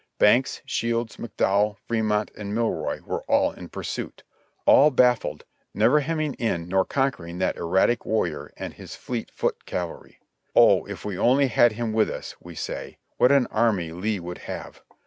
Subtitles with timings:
[0.17, 4.23] Banks, Shields, McDowell, Fremont and Milroy were all in pursuit;
[4.65, 5.43] all bafiled,
[5.75, 10.17] never hemming in nor conquering that erratic warrior and his fleet foot cavalry.
[10.55, 10.85] "Oh!
[10.85, 14.81] if we only had him with us," we say, "what an army Lee would have!"